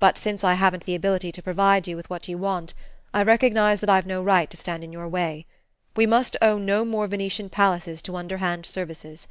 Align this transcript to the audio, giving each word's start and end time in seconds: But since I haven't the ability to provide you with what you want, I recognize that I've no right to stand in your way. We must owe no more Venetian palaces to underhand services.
But 0.00 0.16
since 0.16 0.44
I 0.44 0.54
haven't 0.54 0.86
the 0.86 0.94
ability 0.94 1.30
to 1.30 1.42
provide 1.42 1.86
you 1.86 1.94
with 1.94 2.08
what 2.08 2.26
you 2.26 2.38
want, 2.38 2.72
I 3.12 3.22
recognize 3.22 3.80
that 3.80 3.90
I've 3.90 4.06
no 4.06 4.22
right 4.22 4.48
to 4.48 4.56
stand 4.56 4.82
in 4.82 4.94
your 4.94 5.06
way. 5.08 5.44
We 5.94 6.06
must 6.06 6.38
owe 6.40 6.56
no 6.56 6.86
more 6.86 7.06
Venetian 7.06 7.50
palaces 7.50 8.00
to 8.04 8.16
underhand 8.16 8.64
services. 8.64 9.28